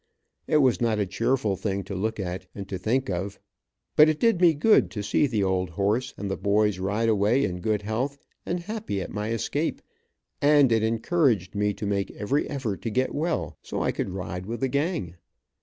It 0.47 0.57
was 0.57 0.81
not 0.81 0.97
a 0.97 1.05
cheerful 1.05 1.55
thing 1.55 1.83
to 1.83 1.93
look 1.93 2.19
at, 2.19 2.47
and 2.55 2.67
to 2.67 2.79
think 2.79 3.07
of, 3.07 3.39
but 3.95 4.09
it 4.09 4.19
did 4.19 4.41
me 4.41 4.55
good 4.55 4.89
to 4.89 5.03
see 5.03 5.27
the 5.27 5.43
old 5.43 5.69
horse, 5.69 6.11
and 6.17 6.27
the 6.27 6.35
boys 6.35 6.79
ride 6.79 7.07
away 7.07 7.43
in 7.45 7.59
good 7.59 7.83
health, 7.83 8.17
and 8.43 8.61
happy 8.61 8.99
at 8.99 9.11
my 9.13 9.29
escape, 9.29 9.79
and 10.41 10.71
it 10.71 10.81
encouraged 10.81 11.53
me 11.53 11.75
to 11.75 11.85
make 11.85 12.09
every 12.13 12.49
effort 12.49 12.81
to 12.81 12.89
get 12.89 13.13
well, 13.13 13.59
so 13.61 13.83
I 13.83 13.91
could 13.91 14.09
ride 14.09 14.47
with 14.47 14.61
the 14.61 14.69
gang. 14.69 15.17